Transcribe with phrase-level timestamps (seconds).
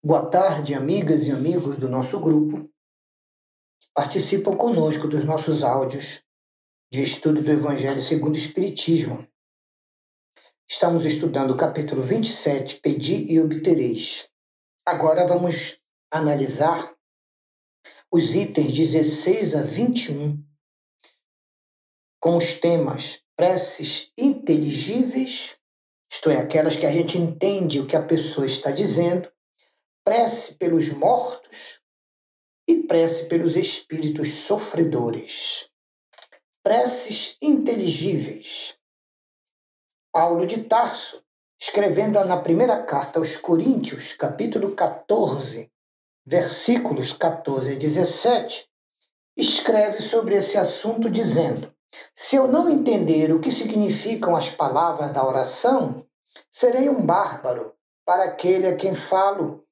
[0.00, 2.70] Boa tarde, amigas e amigos do nosso grupo.
[3.92, 6.22] Participam conosco dos nossos áudios
[6.92, 9.26] de estudo do Evangelho segundo o Espiritismo.
[10.70, 14.28] Estamos estudando o capítulo 27, Pedi e Obtereis.
[14.86, 15.80] Agora vamos
[16.12, 16.94] analisar
[18.08, 20.40] os itens 16 a 21,
[22.20, 25.56] com os temas preces inteligíveis,
[26.08, 29.28] isto é, aquelas que a gente entende o que a pessoa está dizendo,
[30.08, 31.82] prece pelos mortos
[32.66, 35.68] e prece pelos espíritos sofredores.
[36.62, 38.74] Preces inteligíveis.
[40.10, 41.22] Paulo de Tarso,
[41.60, 45.70] escrevendo na primeira carta aos Coríntios, capítulo 14,
[46.24, 48.66] versículos 14 a 17,
[49.36, 51.70] escreve sobre esse assunto dizendo:
[52.14, 56.06] Se eu não entender o que significam as palavras da oração,
[56.50, 57.74] serei um bárbaro
[58.06, 59.67] para aquele a quem falo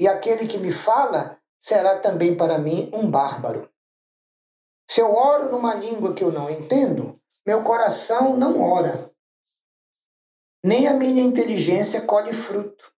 [0.00, 3.70] e aquele que me fala será também para mim um bárbaro.
[4.90, 9.12] Se eu oro numa língua que eu não entendo, meu coração não ora,
[10.64, 12.90] nem a minha inteligência colhe fruto.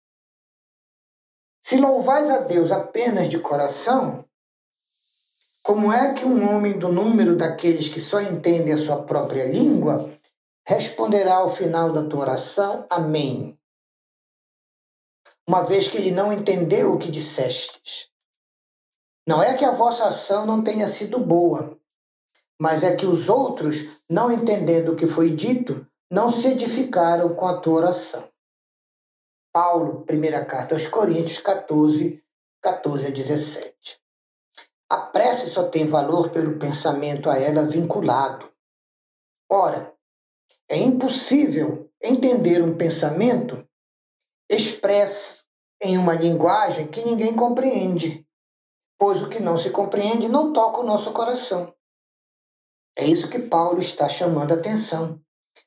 [1.61, 4.25] Se louvais a Deus apenas de coração,
[5.61, 10.17] como é que um homem do número daqueles que só entendem a sua própria língua
[10.65, 13.59] responderá ao final da tua oração Amém?
[15.47, 18.09] Uma vez que ele não entendeu o que dissestes.
[19.27, 21.77] Não é que a vossa ação não tenha sido boa,
[22.61, 23.77] mas é que os outros,
[24.09, 28.29] não entendendo o que foi dito, não se edificaram com a tua oração.
[29.51, 32.23] Paulo, primeira carta aos Coríntios 14,
[32.61, 33.99] 14 a 17.
[34.89, 38.51] A prece só tem valor pelo pensamento a ela vinculado.
[39.49, 39.93] Ora,
[40.69, 43.67] é impossível entender um pensamento
[44.49, 45.43] expressa
[45.81, 48.25] em uma linguagem que ninguém compreende,
[48.97, 51.73] pois o que não se compreende não toca o nosso coração.
[52.95, 55.19] É isso que Paulo está chamando a atenção.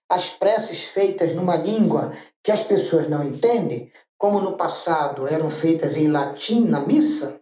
[0.08, 5.96] As preces feitas numa língua que as pessoas não entendem, como no passado eram feitas
[5.96, 7.40] em latim na missa,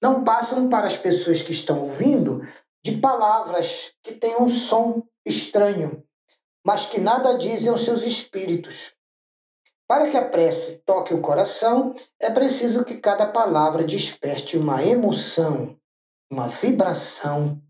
[0.00, 2.40] não passam para as pessoas que estão ouvindo
[2.84, 6.02] de palavras que têm um som estranho,
[6.66, 8.92] mas que nada dizem aos seus espíritos.
[9.92, 15.78] Para que a prece toque o coração, é preciso que cada palavra desperte uma emoção,
[16.32, 17.62] uma vibração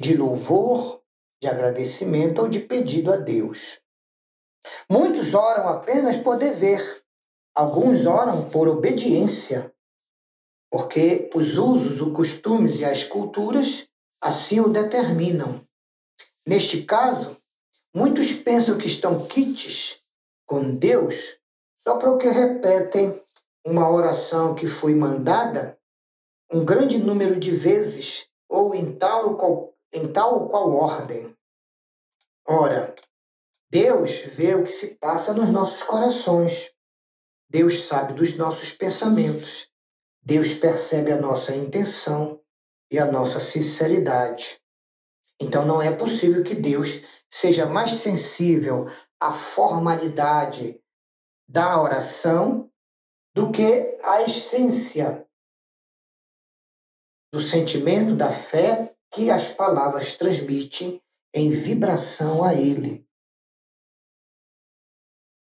[0.00, 1.02] de louvor,
[1.42, 3.80] de agradecimento ou de pedido a Deus.
[4.88, 7.02] Muitos oram apenas por dever,
[7.52, 9.74] alguns oram por obediência,
[10.70, 13.88] porque os usos, os costumes e as culturas
[14.20, 15.66] assim o determinam.
[16.46, 17.36] Neste caso,
[17.92, 19.99] muitos pensam que estão quites
[20.50, 21.38] com Deus
[21.78, 23.22] só porque repetem
[23.64, 25.78] uma oração que foi mandada
[26.52, 31.36] um grande número de vezes ou em tal, qual, em tal qual ordem.
[32.44, 32.92] Ora,
[33.70, 36.72] Deus vê o que se passa nos nossos corações.
[37.48, 39.68] Deus sabe dos nossos pensamentos.
[40.20, 42.40] Deus percebe a nossa intenção
[42.90, 44.60] e a nossa sinceridade.
[45.40, 46.88] Então não é possível que Deus
[47.30, 48.86] seja mais sensível
[49.18, 50.78] à formalidade
[51.48, 52.70] da oração
[53.34, 55.26] do que à essência
[57.32, 61.00] do sentimento da fé que as palavras transmitem
[61.32, 63.06] em vibração a Ele.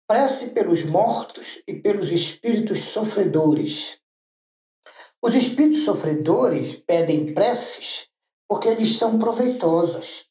[0.08, 4.02] Prece pelos mortos e pelos espíritos sofredores.
[5.22, 8.10] Os espíritos sofredores pedem preces
[8.48, 10.26] porque eles são proveitosos.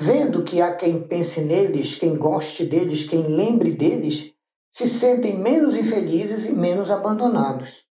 [0.00, 4.32] Vendo que há quem pense neles, quem goste deles, quem lembre deles,
[4.72, 7.86] se sentem menos infelizes e menos abandonados.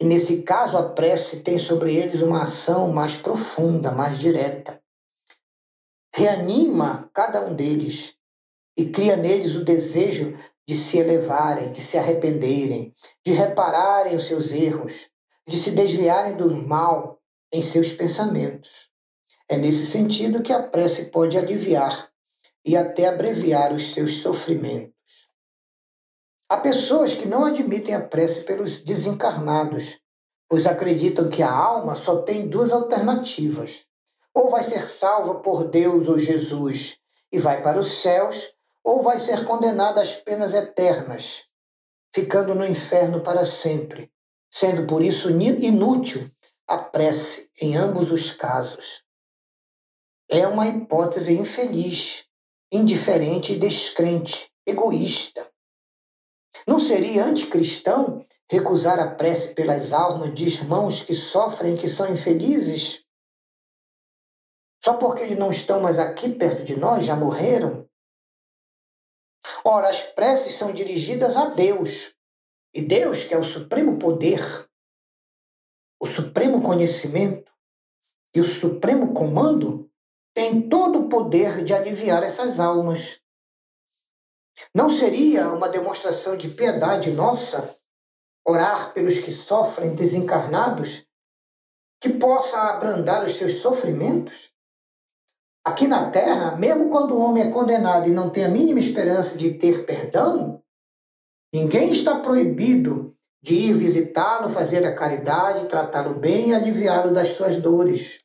[0.00, 4.80] E nesse caso, a prece tem sobre eles uma ação mais profunda, mais direta.
[6.14, 8.14] Reanima cada um deles
[8.76, 12.92] e cria neles o desejo de se elevarem, de se arrependerem,
[13.24, 15.10] de repararem os seus erros,
[15.46, 17.20] de se desviarem do mal
[17.52, 18.70] em seus pensamentos.
[19.48, 22.10] É nesse sentido que a prece pode aliviar
[22.64, 24.96] e até abreviar os seus sofrimentos.
[26.48, 30.00] Há pessoas que não admitem a prece pelos desencarnados,
[30.48, 33.84] pois acreditam que a alma só tem duas alternativas:
[34.34, 36.98] ou vai ser salva por Deus ou Jesus
[37.32, 38.52] e vai para os céus,
[38.82, 41.44] ou vai ser condenada às penas eternas,
[42.14, 44.12] ficando no inferno para sempre,
[44.50, 46.30] sendo por isso inútil
[46.68, 49.04] a prece em ambos os casos.
[50.28, 52.24] É uma hipótese infeliz,
[52.72, 55.48] indiferente e descrente, egoísta.
[56.66, 62.12] Não seria anticristão recusar a prece pelas almas de irmãos que sofrem e que são
[62.12, 63.04] infelizes?
[64.82, 67.88] Só porque eles não estão mais aqui perto de nós, já morreram?
[69.64, 72.15] Ora, as preces são dirigidas a Deus.
[72.76, 74.68] E Deus, que é o supremo poder,
[75.98, 77.50] o supremo conhecimento
[78.34, 79.90] e o supremo comando,
[80.34, 83.18] tem todo o poder de aliviar essas almas.
[84.74, 87.74] Não seria uma demonstração de piedade nossa
[88.46, 91.06] orar pelos que sofrem desencarnados,
[91.98, 94.52] que possa abrandar os seus sofrimentos?
[95.64, 99.34] Aqui na Terra, mesmo quando o homem é condenado e não tem a mínima esperança
[99.34, 100.62] de ter perdão,
[101.52, 107.60] ninguém está proibido de ir visitá-lo, fazer a caridade, tratá-lo bem e aliviá-lo das suas
[107.62, 108.20] dores.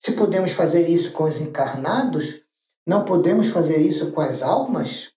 [0.00, 2.42] Se podemos fazer isso com os encarnados,
[2.86, 5.12] não podemos fazer isso com as almas?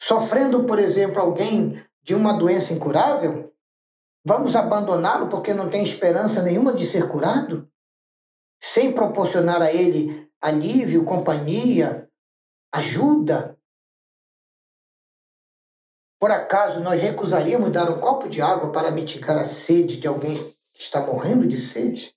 [0.00, 3.52] Sofrendo, por exemplo, alguém de uma doença incurável,
[4.24, 7.70] vamos abandoná-lo porque não tem esperança nenhuma de ser curado?
[8.60, 12.08] Sem proporcionar a ele alívio, companhia,
[12.72, 13.55] ajuda?
[16.18, 20.36] Por acaso nós recusaríamos dar um copo de água para mitigar a sede de alguém
[20.72, 22.16] que está morrendo de sede?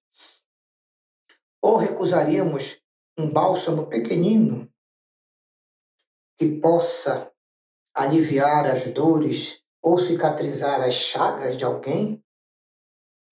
[1.62, 2.82] Ou recusaríamos
[3.18, 4.72] um bálsamo pequenino
[6.38, 7.30] que possa
[7.94, 12.24] aliviar as dores ou cicatrizar as chagas de alguém?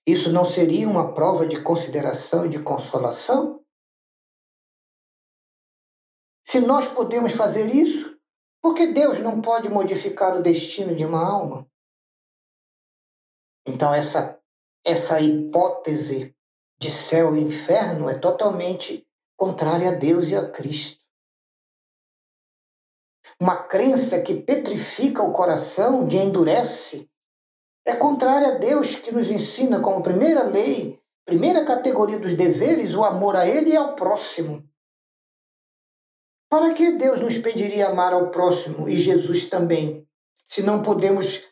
[0.05, 3.65] Isso não seria uma prova de consideração e de consolação?
[6.43, 8.16] Se nós podemos fazer isso,
[8.61, 11.67] por que Deus não pode modificar o destino de uma alma?
[13.65, 14.39] Então, essa,
[14.85, 16.35] essa hipótese
[16.79, 19.05] de céu e inferno é totalmente
[19.35, 21.03] contrária a Deus e a Cristo.
[23.39, 27.09] Uma crença que petrifica o coração, de endurece,
[27.85, 33.03] é contrária a Deus que nos ensina como primeira lei, primeira categoria dos deveres, o
[33.03, 34.67] amor a Ele e ao próximo.
[36.49, 40.07] Para que Deus nos pediria amar ao próximo e Jesus também,
[40.45, 41.43] se não podemos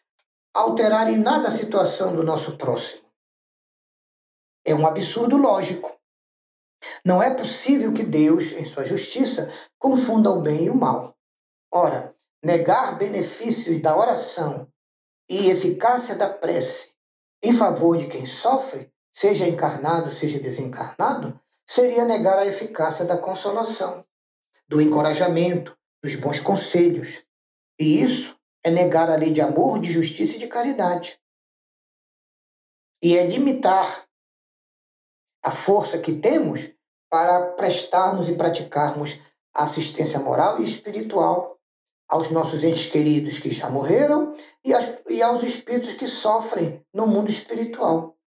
[0.53, 3.01] alterar em nada a situação do nosso próximo?
[4.63, 5.91] É um absurdo lógico.
[7.03, 11.15] Não é possível que Deus, em sua justiça, confunda o bem e o mal.
[11.71, 14.71] Ora, negar benefícios da oração
[15.29, 16.95] e eficácia da prece
[17.43, 24.05] em favor de quem sofre, seja encarnado, seja desencarnado, seria negar a eficácia da consolação,
[24.67, 27.23] do encorajamento, dos bons conselhos.
[27.79, 31.19] E isso é negar a lei de amor, de justiça e de caridade.
[33.01, 34.07] E é limitar
[35.43, 36.71] a força que temos
[37.09, 39.11] para prestarmos e praticarmos
[39.53, 41.59] assistência moral e espiritual
[42.07, 48.17] aos nossos entes queridos que já morreram e, aos espíritos que sofrem no mundo espiritual.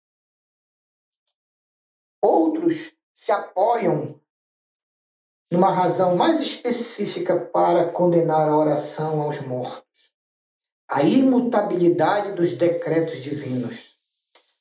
[2.23, 4.21] Outros se apoiam
[5.51, 9.83] numa razão mais específica para condenar a oração aos mortos.
[10.91, 13.95] A imutabilidade dos decretos divinos.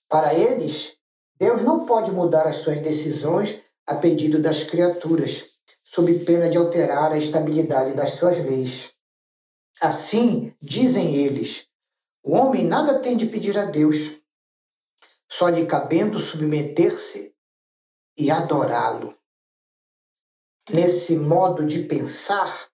[0.10, 0.94] Para eles,
[1.38, 5.44] Deus não pode mudar as suas decisões a pedido das criaturas,
[5.84, 8.92] sob pena de alterar a estabilidade das suas leis.
[9.82, 11.66] Assim, dizem eles,
[12.24, 14.18] o homem nada tem de pedir a Deus,
[15.30, 17.34] só lhe cabendo submeter-se
[18.18, 19.14] e adorá-lo.
[20.70, 22.68] Nesse modo de pensar,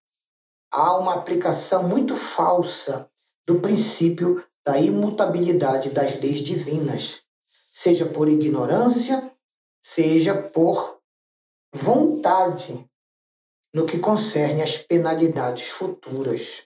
[0.72, 3.08] há uma aplicação muito falsa
[3.46, 7.22] do princípio da imutabilidade das leis divinas,
[7.72, 9.32] seja por ignorância,
[9.80, 11.00] seja por
[11.72, 12.84] vontade
[13.76, 16.64] no que concerne às penalidades futuras.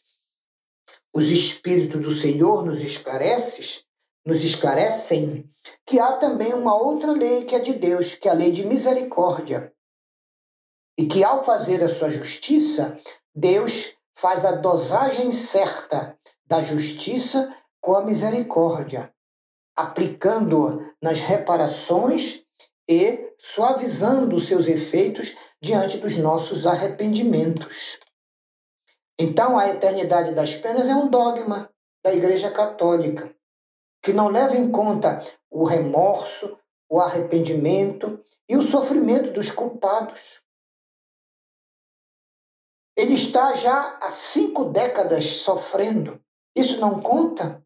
[1.13, 3.81] Os Espíritos do Senhor nos esclarecem,
[4.25, 5.49] nos esclarecem
[5.85, 8.65] que há também uma outra lei que é de Deus, que é a lei de
[8.65, 9.73] misericórdia.
[10.97, 12.97] E que ao fazer a sua justiça,
[13.35, 19.13] Deus faz a dosagem certa da justiça com a misericórdia,
[19.75, 22.43] aplicando nas reparações
[22.89, 27.99] e suavizando seus efeitos diante dos nossos arrependimentos.
[29.19, 31.69] Então, a eternidade das penas é um dogma
[32.03, 33.33] da Igreja Católica,
[34.01, 36.57] que não leva em conta o remorso,
[36.89, 40.41] o arrependimento e o sofrimento dos culpados.
[42.97, 46.19] Ele está já há cinco décadas sofrendo.
[46.55, 47.63] Isso não conta?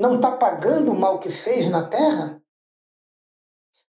[0.00, 2.42] Não está pagando o mal que fez na terra?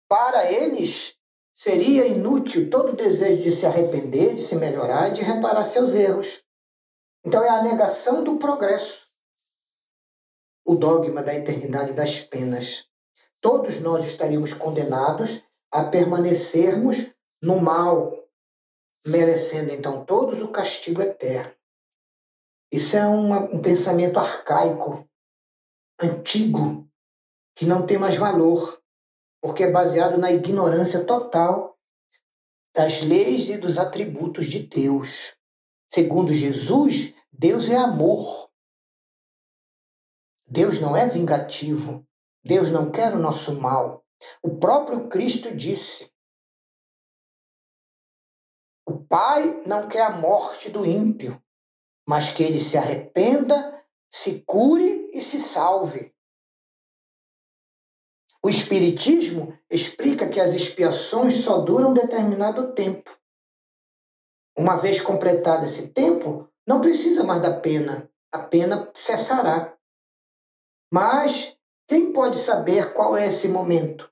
[0.10, 1.16] Para eles,
[1.56, 6.44] seria inútil todo desejo de se arrepender, de se melhorar de reparar seus erros.
[7.24, 9.08] Então é a negação do progresso,
[10.66, 12.84] o dogma da eternidade das penas.
[13.40, 16.98] Todos nós estaríamos condenados a permanecermos
[17.42, 18.23] no mal,
[19.06, 21.54] merecendo então todos o castigo eterno.
[22.72, 25.08] Isso é uma, um pensamento arcaico,
[26.02, 26.90] antigo,
[27.56, 28.82] que não tem mais valor,
[29.42, 31.78] porque é baseado na ignorância total
[32.74, 35.36] das leis e dos atributos de Deus.
[35.92, 38.50] Segundo Jesus, Deus é amor.
[40.48, 42.04] Deus não é vingativo.
[42.44, 44.04] Deus não quer o nosso mal.
[44.42, 46.12] O próprio Cristo disse:
[49.14, 51.40] Pai não quer a morte do ímpio,
[52.10, 53.80] mas que ele se arrependa,
[54.10, 56.12] se cure e se salve.
[58.44, 63.16] O Espiritismo explica que as expiações só duram determinado tempo.
[64.58, 69.78] Uma vez completado esse tempo, não precisa mais da pena, a pena cessará.
[70.92, 71.56] Mas
[71.88, 74.12] quem pode saber qual é esse momento?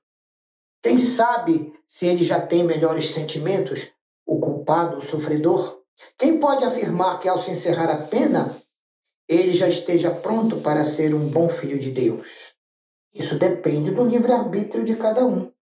[0.80, 3.90] Quem sabe se ele já tem melhores sentimentos,
[4.62, 5.82] culpado, o sofredor?
[6.16, 8.56] Quem pode afirmar que ao se encerrar a pena,
[9.28, 12.28] ele já esteja pronto para ser um bom filho de Deus?
[13.12, 15.52] Isso depende do livre-arbítrio de cada um.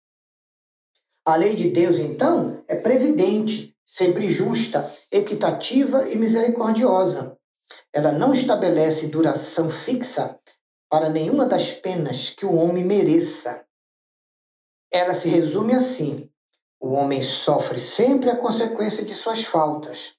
[1.27, 7.37] A lei de Deus, então, é previdente, sempre justa, equitativa e misericordiosa.
[7.93, 10.39] Ela não estabelece duração fixa
[10.89, 13.65] para nenhuma das penas que o homem mereça.
[14.93, 16.30] Ela se resume assim:
[16.81, 20.15] o homem sofre sempre a consequência de suas faltas.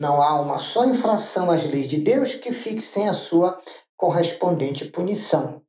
[0.00, 3.60] Não há uma só infração às leis de Deus que fique sem a sua
[3.96, 5.62] correspondente punição.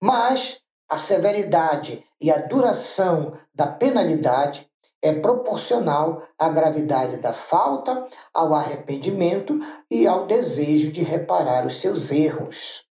[0.00, 4.70] Mas a severidade e a duração da penalidade
[5.02, 9.58] é proporcional à gravidade da falta, ao arrependimento
[9.90, 12.84] e ao desejo de reparar os seus erros.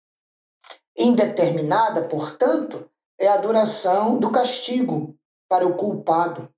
[0.98, 5.16] Indeterminada, portanto, é a duração do castigo
[5.48, 6.52] para o culpado,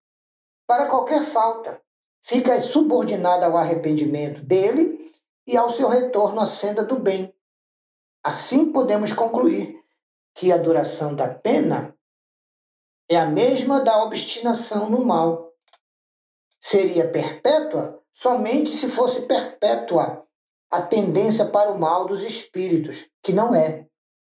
[0.68, 1.80] para qualquer falta,
[2.20, 5.10] fica subordinada ao arrependimento dele
[5.46, 7.34] e ao seu retorno à senda do bem.
[8.22, 9.82] Assim podemos concluir
[10.34, 11.96] que a duração da pena
[13.08, 15.54] é a mesma da obstinação no mal.
[16.60, 20.26] Seria perpétua somente se fosse perpétua
[20.70, 23.87] a tendência para o mal dos espíritos, que não é.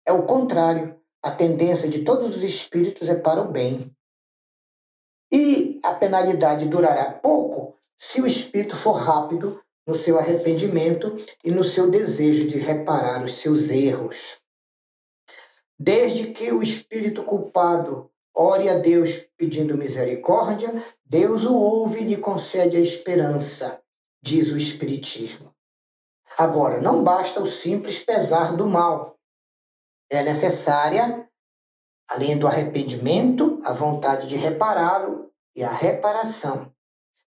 [0.03, 0.99] É o contrário.
[1.21, 3.95] A tendência de todos os espíritos é para o bem.
[5.33, 11.63] E a penalidade durará pouco se o espírito for rápido no seu arrependimento e no
[11.63, 14.17] seu desejo de reparar os seus erros.
[15.79, 20.71] Desde que o espírito culpado ore a Deus pedindo misericórdia,
[21.03, 23.81] Deus o ouve e lhe concede a esperança,
[24.21, 25.51] diz o Espiritismo.
[26.37, 29.17] Agora, não basta o simples pesar do mal.
[30.09, 31.27] É necessária
[32.09, 36.71] além do arrependimento, a vontade de repará-lo e a reparação,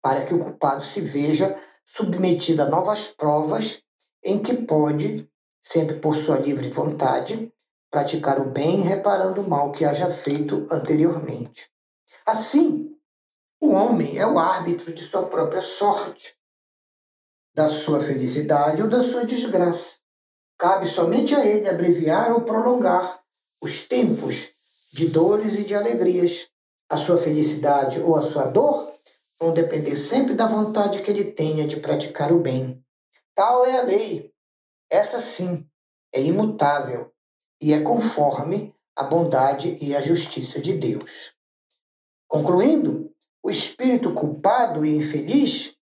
[0.02, 3.82] para que o culpado se veja submetido a novas provas
[4.24, 5.30] em que pode,
[5.62, 7.52] sempre por sua livre vontade,
[7.90, 11.70] praticar o bem reparando o mal que haja feito anteriormente.
[12.26, 12.96] Assim,
[13.60, 16.36] o homem é o árbitro de sua própria sorte,
[17.54, 19.98] da sua felicidade ou da sua desgraça.
[20.58, 23.20] Cabe somente a ele abreviar ou prolongar
[23.62, 24.51] os tempos
[24.92, 26.48] de dores e de alegrias.
[26.90, 28.94] A sua felicidade ou a sua dor
[29.40, 32.84] vão depender sempre da vontade que ele tenha de praticar o bem.
[33.34, 34.32] Tal é a lei.
[34.90, 35.66] Essa sim
[36.14, 37.12] é imutável
[37.62, 41.34] e é conforme a bondade e a justiça de Deus.
[42.28, 43.12] Concluindo,
[43.44, 45.76] o espírito culpado e infeliz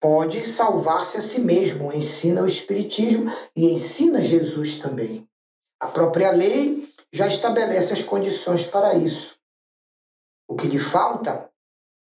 [0.00, 5.28] pode salvar-se a si mesmo, ensina o Espiritismo e ensina Jesus também.
[5.80, 9.38] A própria lei já estabelece as condições para isso.
[10.48, 11.48] O que lhe falta,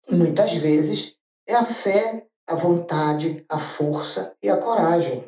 [0.07, 1.15] muitas vezes,
[1.47, 5.27] é a fé, a vontade, a força e a coragem.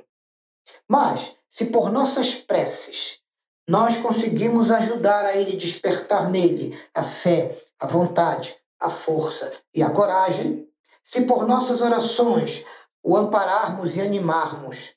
[0.88, 3.20] Mas, se por nossas preces
[3.68, 9.90] nós conseguimos ajudar a ele despertar nele a fé, a vontade, a força e a
[9.90, 10.70] coragem,
[11.04, 12.64] se por nossas orações
[13.02, 14.94] o ampararmos e animarmos,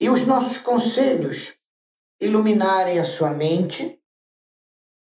[0.00, 1.57] e os nossos conselhos
[2.20, 4.00] iluminarem a sua mente,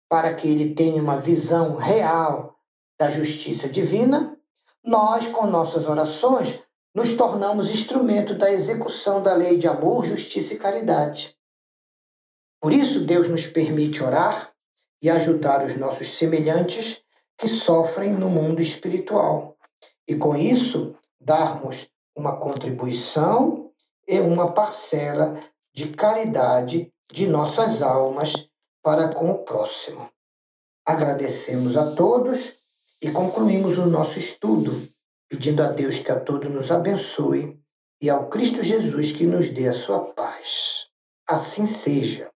[0.09, 2.59] para que ele tenha uma visão real
[2.99, 4.37] da justiça divina,
[4.83, 6.59] nós, com nossas orações,
[6.95, 11.37] nos tornamos instrumento da execução da lei de amor, justiça e caridade.
[12.61, 14.53] Por isso, Deus nos permite orar
[15.01, 17.03] e ajudar os nossos semelhantes
[17.37, 19.57] que sofrem no mundo espiritual.
[20.09, 23.71] E com isso, darmos uma contribuição
[24.09, 25.39] e uma parcela
[25.79, 28.51] de caridade de nossas almas
[28.83, 30.11] para com o próximo.
[30.85, 32.55] Agradecemos a todos
[33.01, 34.73] e concluímos o nosso estudo,
[35.31, 37.63] pedindo a Deus que a todos nos abençoe
[38.03, 40.89] e ao Cristo Jesus que nos dê a sua paz.
[41.29, 42.29] Assim seja.